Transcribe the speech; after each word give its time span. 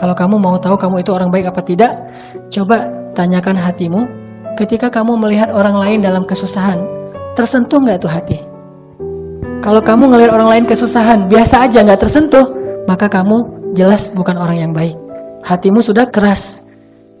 Kalau 0.00 0.14
kamu 0.16 0.40
mau 0.40 0.56
tahu 0.58 0.74
kamu 0.76 1.04
itu 1.04 1.10
orang 1.12 1.28
baik 1.28 1.52
apa 1.52 1.60
tidak, 1.62 1.92
coba 2.48 2.88
tanyakan 3.12 3.56
hatimu 3.56 4.08
ketika 4.56 4.88
kamu 4.88 5.16
melihat 5.16 5.52
orang 5.52 5.76
lain 5.76 5.98
dalam 6.00 6.24
kesusahan. 6.24 6.84
Tersentuh 7.32 7.80
nggak 7.80 8.04
tuh 8.04 8.12
hati? 8.12 8.38
Kalau 9.62 9.78
kamu 9.78 10.10
ngelihat 10.10 10.32
orang 10.34 10.48
lain 10.58 10.64
kesusahan, 10.66 11.30
biasa 11.30 11.70
aja 11.70 11.86
nggak 11.86 12.02
tersentuh, 12.02 12.50
maka 12.90 13.06
kamu 13.06 13.72
jelas 13.78 14.10
bukan 14.12 14.34
orang 14.34 14.58
yang 14.58 14.72
baik. 14.74 14.98
Hatimu 15.46 15.78
sudah 15.78 16.10
keras. 16.10 16.66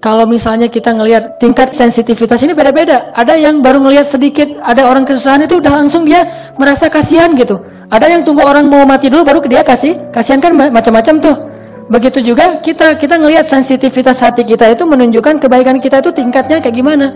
Kalau 0.02 0.26
misalnya 0.26 0.66
kita 0.66 0.90
ngelihat 0.90 1.38
tingkat 1.38 1.70
sensitivitas 1.70 2.42
ini 2.42 2.58
beda-beda. 2.58 3.14
Ada 3.14 3.38
yang 3.38 3.62
baru 3.62 3.78
ngelihat 3.78 4.10
sedikit, 4.10 4.50
ada 4.66 4.90
orang 4.90 5.06
kesusahan 5.06 5.46
itu 5.46 5.62
udah 5.62 5.70
langsung 5.70 6.02
dia 6.02 6.26
merasa 6.58 6.90
kasihan 6.90 7.30
gitu. 7.38 7.62
Ada 7.94 8.10
yang 8.10 8.26
tunggu 8.26 8.42
orang 8.42 8.66
mau 8.66 8.82
mati 8.82 9.06
dulu 9.06 9.22
baru 9.22 9.38
dia 9.46 9.62
kasih. 9.62 10.10
Kasihan 10.10 10.42
kan 10.42 10.58
macam-macam 10.58 11.22
tuh. 11.22 11.51
Begitu 11.92 12.32
juga 12.32 12.56
kita 12.64 12.96
kita 12.96 13.20
ngelihat 13.20 13.44
sensitivitas 13.44 14.24
hati 14.24 14.48
kita 14.48 14.64
itu 14.72 14.88
menunjukkan 14.88 15.36
kebaikan 15.44 15.76
kita 15.76 16.00
itu 16.00 16.08
tingkatnya 16.08 16.56
kayak 16.64 16.72
gimana. 16.72 17.12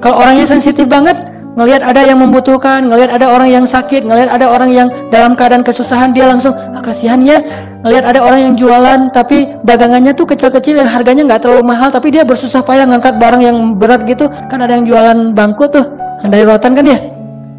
Kalau 0.00 0.16
orangnya 0.16 0.48
sensitif 0.48 0.88
banget, 0.88 1.12
ngelihat 1.60 1.84
ada 1.84 2.00
yang 2.08 2.16
membutuhkan, 2.24 2.88
ngelihat 2.88 3.20
ada 3.20 3.28
orang 3.28 3.52
yang 3.52 3.64
sakit, 3.68 4.00
ngelihat 4.08 4.32
ada 4.32 4.48
orang 4.48 4.72
yang 4.72 4.88
dalam 5.12 5.36
keadaan 5.36 5.60
kesusahan, 5.60 6.16
dia 6.16 6.24
langsung 6.24 6.56
ah, 6.56 6.80
kasihan 6.80 7.20
ya. 7.20 7.36
Ngelihat 7.84 8.16
ada 8.16 8.20
orang 8.24 8.40
yang 8.48 8.54
jualan 8.56 9.00
tapi 9.12 9.60
dagangannya 9.60 10.16
tuh 10.16 10.24
kecil-kecil 10.24 10.80
dan 10.80 10.88
harganya 10.88 11.28
nggak 11.28 11.44
terlalu 11.44 11.68
mahal, 11.68 11.92
tapi 11.92 12.08
dia 12.08 12.24
bersusah 12.24 12.64
payah 12.64 12.88
ngangkat 12.88 13.20
barang 13.20 13.44
yang 13.44 13.76
berat 13.76 14.08
gitu. 14.08 14.32
Kan 14.48 14.64
ada 14.64 14.80
yang 14.80 14.88
jualan 14.88 15.36
bangku 15.36 15.68
tuh, 15.68 15.84
dari 16.24 16.48
rotan 16.48 16.72
kan 16.72 16.88
ya. 16.88 16.96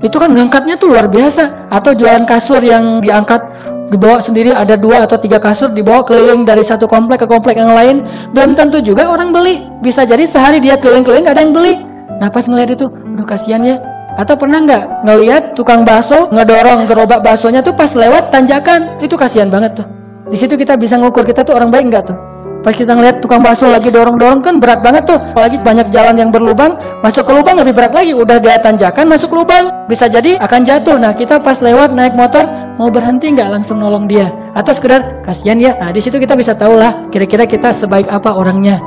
Itu 0.01 0.17
kan 0.17 0.33
ngangkatnya 0.33 0.81
tuh 0.81 0.97
luar 0.97 1.05
biasa. 1.13 1.69
Atau 1.69 1.93
jualan 1.93 2.25
kasur 2.25 2.61
yang 2.65 3.05
diangkat 3.05 3.41
dibawa 3.89 4.17
sendiri 4.17 4.49
ada 4.49 4.77
dua 4.77 5.05
atau 5.05 5.17
tiga 5.19 5.37
kasur 5.37 5.69
dibawa 5.73 6.01
keliling 6.01 6.45
dari 6.45 6.65
satu 6.65 6.89
komplek 6.89 7.21
ke 7.21 7.27
komplek 7.29 7.57
yang 7.57 7.73
lain 7.73 8.01
belum 8.33 8.57
tentu 8.57 8.81
juga 8.81 9.05
orang 9.05 9.29
beli 9.29 9.61
bisa 9.85 10.05
jadi 10.05 10.25
sehari 10.25 10.57
dia 10.57 10.77
keliling-keliling 10.77 11.29
ada 11.29 11.41
yang 11.41 11.53
beli 11.53 11.81
nah 12.17 12.31
pas 12.31 12.47
ngeliat 12.47 12.73
itu 12.73 12.87
Aduh 13.15 13.23
kasihan 13.23 13.63
ya. 13.63 13.79
Atau 14.19 14.35
pernah 14.35 14.59
nggak 14.59 15.07
ngelihat 15.07 15.43
tukang 15.55 15.87
bakso 15.87 16.27
ngedorong 16.35 16.83
gerobak 16.83 17.23
baksonya 17.23 17.63
tuh 17.63 17.71
pas 17.71 17.87
lewat 17.95 18.27
tanjakan 18.27 18.99
itu 18.99 19.15
kasihan 19.15 19.47
banget 19.47 19.79
tuh. 19.79 19.87
Di 20.27 20.35
situ 20.35 20.59
kita 20.59 20.75
bisa 20.75 20.99
ngukur 20.99 21.23
kita 21.23 21.47
tuh 21.47 21.55
orang 21.55 21.71
baik 21.71 21.87
nggak 21.87 22.11
tuh. 22.11 22.17
Pas 22.59 22.75
kita 22.75 22.91
ngelihat 22.91 23.23
tukang 23.23 23.39
bakso 23.39 23.71
lagi 23.71 23.87
dorong-dorong 23.87 24.43
kan 24.43 24.59
berat 24.59 24.83
banget 24.83 25.07
tuh. 25.07 25.15
Apalagi 25.15 25.63
banyak 25.63 25.95
jalan 25.95 26.15
yang 26.19 26.27
berlubang, 26.27 26.75
masuk 27.07 27.23
ke 27.23 27.31
lubang 27.31 27.55
lebih 27.55 27.71
berat 27.71 27.95
lagi. 27.95 28.11
Udah 28.11 28.35
dia 28.43 28.59
tanjakan 28.59 29.07
masuk 29.07 29.31
lubang, 29.31 29.71
bisa 29.87 30.11
jadi 30.11 30.35
akan 30.43 30.67
jatuh. 30.67 30.99
Nah 30.99 31.15
kita 31.15 31.39
pas 31.39 31.63
lewat 31.63 31.95
naik 31.95 32.19
motor 32.19 32.43
mau 32.75 32.91
berhenti 32.91 33.31
nggak 33.31 33.49
langsung 33.59 33.79
nolong 33.79 34.07
dia 34.07 34.31
atau 34.55 34.71
sekedar 34.71 35.23
kasihan 35.23 35.59
ya. 35.59 35.75
Nah 35.79 35.91
di 35.91 36.01
situ 36.03 36.19
kita 36.19 36.35
bisa 36.35 36.55
tahu 36.55 36.75
lah 36.75 37.07
kira-kira 37.11 37.47
kita 37.47 37.71
sebaik 37.71 38.07
apa 38.11 38.35
orangnya. 38.35 38.79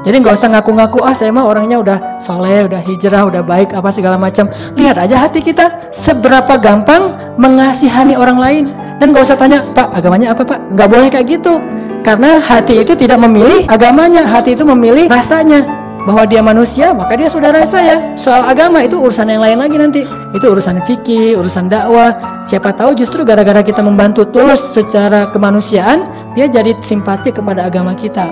Jadi 0.00 0.16
nggak 0.24 0.32
usah 0.32 0.48
ngaku-ngaku 0.56 1.04
ah 1.04 1.12
saya 1.12 1.28
mah 1.28 1.44
orangnya 1.44 1.76
udah 1.76 1.98
soleh, 2.16 2.64
udah 2.64 2.80
hijrah, 2.80 3.28
udah 3.28 3.44
baik 3.44 3.76
apa 3.76 3.92
segala 3.92 4.16
macam. 4.16 4.48
Lihat 4.80 4.96
aja 4.96 5.28
hati 5.28 5.44
kita 5.44 5.92
seberapa 5.92 6.56
gampang 6.56 7.36
mengasihani 7.36 8.16
orang 8.16 8.40
lain 8.40 8.64
dan 8.96 9.12
nggak 9.12 9.28
usah 9.28 9.36
tanya 9.36 9.60
Pak 9.76 9.92
agamanya 9.92 10.32
apa 10.32 10.42
Pak? 10.44 10.72
Nggak 10.72 10.88
boleh 10.88 11.08
kayak 11.12 11.26
gitu 11.28 11.60
karena 12.00 12.40
hati 12.40 12.80
itu 12.80 12.96
tidak 12.96 13.20
memilih 13.20 13.68
agamanya, 13.68 14.24
hati 14.24 14.56
itu 14.56 14.64
memilih 14.64 15.04
rasanya 15.12 15.60
bahwa 16.08 16.24
dia 16.24 16.40
manusia 16.40 16.92
maka 16.92 17.16
dia 17.16 17.28
saudara 17.28 17.64
saya. 17.64 18.14
Soal 18.16 18.44
agama 18.46 18.84
itu 18.84 19.00
urusan 19.00 19.28
yang 19.28 19.42
lain 19.44 19.58
lagi 19.60 19.76
nanti. 19.76 20.02
Itu 20.36 20.52
urusan 20.52 20.80
fikih, 20.84 21.36
urusan 21.40 21.68
dakwah. 21.68 22.40
Siapa 22.40 22.72
tahu 22.76 22.96
justru 22.96 23.24
gara-gara 23.24 23.60
kita 23.60 23.84
membantu 23.84 24.24
tulus 24.28 24.60
secara 24.60 25.28
kemanusiaan 25.34 26.08
dia 26.38 26.46
jadi 26.46 26.76
simpati 26.80 27.34
kepada 27.34 27.66
agama 27.68 27.92
kita. 27.92 28.30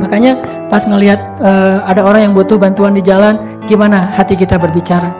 Makanya 0.00 0.40
pas 0.72 0.86
ngelihat 0.88 1.20
uh, 1.44 1.84
ada 1.84 2.00
orang 2.06 2.30
yang 2.30 2.32
butuh 2.32 2.56
bantuan 2.56 2.96
di 2.96 3.04
jalan, 3.04 3.60
gimana 3.68 4.08
hati 4.08 4.32
kita 4.32 4.56
berbicara? 4.56 5.12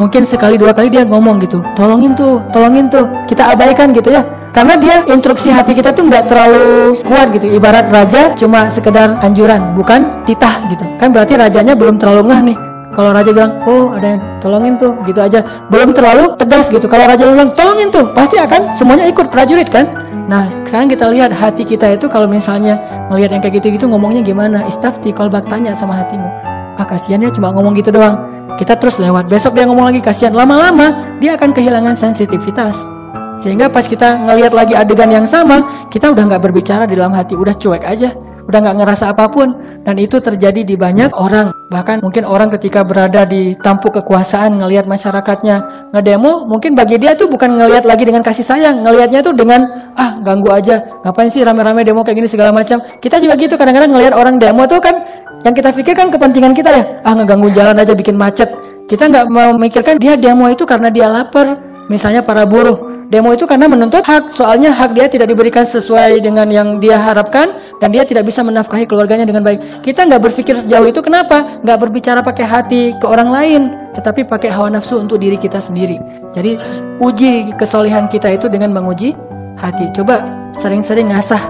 Mungkin 0.00 0.24
sekali 0.24 0.56
dua 0.56 0.72
kali 0.72 0.88
dia 0.88 1.04
ngomong 1.04 1.38
gitu, 1.44 1.60
tolongin 1.76 2.16
tuh, 2.16 2.40
tolongin 2.50 2.88
tuh, 2.88 3.06
kita 3.28 3.52
abaikan 3.54 3.92
gitu 3.92 4.10
ya. 4.10 4.24
Karena 4.50 4.74
dia 4.76 5.06
instruksi 5.06 5.48
hati 5.50 5.72
kita 5.78 5.94
tuh 5.94 6.10
nggak 6.10 6.26
terlalu 6.26 6.98
kuat 7.06 7.30
gitu. 7.34 7.46
Ibarat 7.50 7.88
raja 7.88 8.34
cuma 8.34 8.66
sekedar 8.68 9.18
anjuran, 9.22 9.78
bukan 9.78 10.26
titah 10.26 10.66
gitu. 10.68 10.84
Kan 10.98 11.14
berarti 11.14 11.38
rajanya 11.38 11.78
belum 11.78 12.02
terlalu 12.02 12.30
ngah 12.30 12.40
nih. 12.50 12.58
Kalau 12.90 13.14
raja 13.14 13.30
bilang, 13.30 13.62
oh 13.70 13.94
ada 13.94 14.18
yang 14.18 14.22
tolongin 14.42 14.74
tuh, 14.74 14.90
gitu 15.06 15.22
aja. 15.22 15.46
Belum 15.70 15.94
terlalu 15.94 16.34
tegas 16.34 16.66
gitu. 16.74 16.90
Kalau 16.90 17.06
raja 17.06 17.22
bilang, 17.22 17.54
tolongin 17.54 17.94
tuh, 17.94 18.10
pasti 18.18 18.34
akan 18.42 18.74
semuanya 18.74 19.06
ikut 19.06 19.30
prajurit 19.30 19.70
kan. 19.70 19.86
Nah, 20.26 20.50
sekarang 20.66 20.90
kita 20.90 21.06
lihat 21.06 21.30
hati 21.30 21.62
kita 21.62 21.94
itu 21.94 22.10
kalau 22.10 22.26
misalnya 22.26 22.82
melihat 23.10 23.30
yang 23.34 23.42
kayak 23.42 23.54
gitu-gitu 23.58 23.90
ngomongnya 23.90 24.22
gimana 24.22 24.62
istafti 24.70 25.10
bak 25.10 25.50
tanya 25.50 25.74
sama 25.74 25.98
hatimu 25.98 26.30
ah 26.78 26.86
kasihan 26.86 27.20
ya 27.20 27.28
cuma 27.34 27.50
ngomong 27.50 27.74
gitu 27.74 27.90
doang 27.90 28.22
kita 28.54 28.78
terus 28.78 29.02
lewat 29.02 29.26
besok 29.26 29.58
dia 29.58 29.66
ngomong 29.66 29.90
lagi 29.90 30.00
kasihan 30.00 30.32
lama-lama 30.32 31.18
dia 31.18 31.34
akan 31.34 31.50
kehilangan 31.50 31.98
sensitivitas 31.98 32.99
sehingga 33.38 33.70
pas 33.70 33.86
kita 33.86 34.26
ngelihat 34.26 34.52
lagi 34.52 34.74
adegan 34.74 35.12
yang 35.12 35.26
sama 35.28 35.86
kita 35.92 36.10
udah 36.10 36.22
nggak 36.26 36.42
berbicara 36.42 36.84
di 36.86 36.94
dalam 36.98 37.14
hati. 37.14 37.34
Udah 37.38 37.54
cuek 37.54 37.82
aja. 37.86 38.14
Udah 38.46 38.58
nggak 38.62 38.76
ngerasa 38.82 39.14
apa 39.14 39.30
pun. 39.30 39.54
Dan 39.80 39.96
itu 39.96 40.20
terjadi 40.20 40.60
di 40.60 40.76
banyak 40.76 41.14
orang. 41.16 41.54
Bahkan 41.72 42.04
mungkin 42.04 42.28
orang 42.28 42.52
ketika 42.52 42.84
berada 42.84 43.24
di 43.24 43.56
tampuk 43.64 43.96
kekuasaan 43.96 44.60
ngelihat 44.60 44.84
masyarakatnya 44.84 45.88
ngedemo 45.96 46.44
mungkin 46.44 46.76
bagi 46.76 47.00
dia 47.00 47.16
tuh 47.16 47.32
bukan 47.32 47.56
ngelihat 47.56 47.88
lagi 47.88 48.04
dengan 48.04 48.20
kasih 48.20 48.44
sayang. 48.44 48.84
Ngelihatnya 48.84 49.24
tuh 49.24 49.32
dengan 49.32 49.92
ah 49.96 50.20
ganggu 50.20 50.52
aja. 50.52 50.84
Ngapain 51.06 51.32
sih 51.32 51.40
rame-rame 51.40 51.80
demo 51.86 52.04
kayak 52.04 52.20
gini 52.20 52.28
segala 52.28 52.52
macam? 52.52 52.76
Kita 53.00 53.22
juga 53.22 53.40
gitu. 53.40 53.56
Kadang-kadang 53.56 53.94
ngelihat 53.94 54.12
orang 54.12 54.36
demo 54.36 54.68
tuh 54.68 54.82
kan 54.84 55.00
yang 55.40 55.56
kita 55.56 55.72
pikirkan 55.72 56.12
kepentingan 56.12 56.52
kita 56.52 56.70
ya. 56.70 56.82
Ah 57.08 57.16
ngeganggu 57.16 57.48
jalan 57.56 57.78
aja 57.80 57.96
bikin 57.96 58.20
macet. 58.20 58.52
Kita 58.84 59.06
nggak 59.06 59.30
memikirkan 59.30 59.96
dia 59.96 60.18
demo 60.18 60.50
itu 60.50 60.66
karena 60.68 60.90
dia 60.92 61.08
lapar. 61.08 61.56
Misalnya 61.88 62.22
para 62.22 62.46
buruh 62.46 62.89
Demo 63.10 63.34
itu 63.34 63.42
karena 63.42 63.66
menuntut 63.66 64.06
hak, 64.06 64.30
soalnya 64.30 64.70
hak 64.70 64.94
dia 64.94 65.10
tidak 65.10 65.34
diberikan 65.34 65.66
sesuai 65.66 66.22
dengan 66.22 66.46
yang 66.46 66.78
dia 66.78 66.94
harapkan 66.94 67.58
dan 67.82 67.90
dia 67.90 68.06
tidak 68.06 68.22
bisa 68.22 68.38
menafkahi 68.46 68.86
keluarganya 68.86 69.26
dengan 69.26 69.42
baik. 69.42 69.82
Kita 69.82 70.06
nggak 70.06 70.30
berpikir 70.30 70.54
sejauh 70.54 70.86
itu 70.86 71.02
kenapa? 71.02 71.58
Nggak 71.66 71.78
berbicara 71.82 72.22
pakai 72.22 72.46
hati 72.46 72.94
ke 73.02 73.06
orang 73.10 73.34
lain, 73.34 73.62
tetapi 73.98 74.30
pakai 74.30 74.54
hawa 74.54 74.70
nafsu 74.70 75.02
untuk 75.02 75.18
diri 75.18 75.34
kita 75.34 75.58
sendiri. 75.58 75.98
Jadi 76.38 76.54
uji 77.02 77.50
kesolehan 77.58 78.06
kita 78.06 78.30
itu 78.30 78.46
dengan 78.46 78.70
menguji 78.70 79.18
hati. 79.58 79.90
Coba 79.90 80.22
sering-sering 80.54 81.10
ngasah 81.10 81.42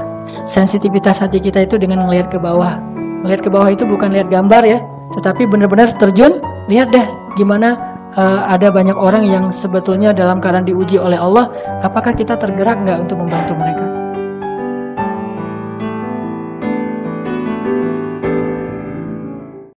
sensitivitas 0.48 1.20
hati 1.20 1.44
kita 1.44 1.68
itu 1.68 1.76
dengan 1.76 2.08
melihat 2.08 2.32
ke 2.32 2.40
bawah. 2.40 2.80
Melihat 3.20 3.44
ke 3.44 3.50
bawah 3.52 3.68
itu 3.68 3.84
bukan 3.84 4.16
lihat 4.16 4.32
gambar 4.32 4.64
ya, 4.64 4.80
tetapi 5.12 5.44
benar-benar 5.44 5.92
terjun, 6.00 6.40
lihat 6.72 6.88
deh 6.88 7.04
gimana 7.36 7.89
uh, 8.16 8.48
ada 8.48 8.72
banyak 8.72 8.96
orang 8.96 9.26
yang 9.28 9.52
sebetulnya 9.52 10.10
dalam 10.16 10.40
keadaan 10.40 10.66
diuji 10.66 10.96
oleh 10.96 11.18
Allah, 11.18 11.50
apakah 11.84 12.16
kita 12.16 12.38
tergerak 12.40 12.80
nggak 12.82 13.06
untuk 13.08 13.20
membantu 13.20 13.54
mereka? 13.58 13.99